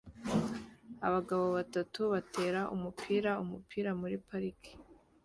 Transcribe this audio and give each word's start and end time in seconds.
Abagabo 1.07 1.45
batatu 1.57 2.01
batera 2.13 2.61
umupira 2.75 3.31
umupira 3.43 3.89
muri 4.01 4.15
parike 4.27 4.71